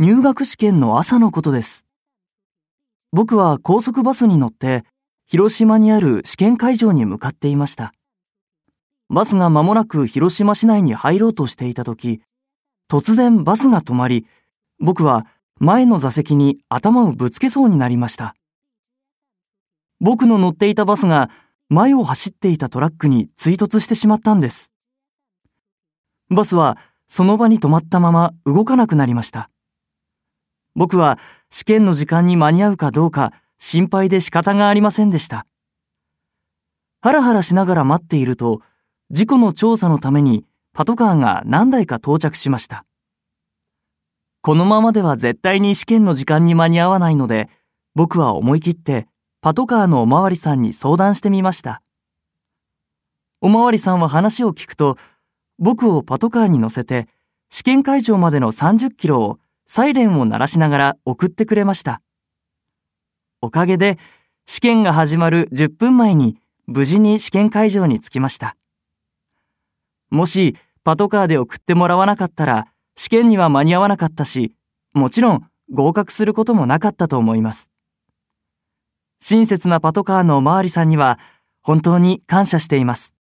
[0.00, 1.84] 入学試験の朝のことです。
[3.10, 4.84] 僕は高速バスに乗って
[5.26, 7.92] 広島にある試験会場に向かっていました。
[9.10, 12.22] バスが間もなく広島市内に入ろうとしていた時、
[12.88, 14.24] 突然バスが止まり、
[14.78, 15.26] 僕は
[15.58, 18.36] 前の座席に頭をぶつけそうになりました。
[20.00, 21.28] 僕の乗っていたバスが
[21.70, 24.70] 前を走っていたトラックに追突してしまったんです。
[26.30, 26.78] バスは
[27.08, 29.50] その場に止まったまま動かなくなりました。
[30.78, 31.18] 僕は
[31.50, 35.44] 試験の時間に間に合うかどうか心配で仕方がありませんでした。
[37.00, 38.62] ハラハラしながら待っていると、
[39.10, 42.84] 事故の調査のためにパトカーが何台か到着しました。
[44.40, 47.48] このままでは絶対に試験の時間に間に合わないので、
[47.96, 49.08] 僕は思い切って
[49.40, 51.82] パトカーのおまわりさんに相談してみました。
[53.40, 54.96] おまわりさんは話を聞くと、
[55.58, 57.08] 僕をパトカーに乗せて、
[57.50, 59.38] 試験会場までの30キロを
[59.68, 62.00] サイレンを鳴らしながら送ってくれました。
[63.42, 63.98] おかげで、
[64.46, 68.56] 試験が始まる10分前に無事に試験会場に着きました。
[70.10, 74.54] もし、パトカーで送ってもらわなかったら、試験には間に合わなかったし、
[74.94, 77.70] もちろん合格することもなかったと思います。
[79.20, 81.18] 親切なパトカーのおまわりさんには、
[81.60, 83.17] 本当に感謝しています。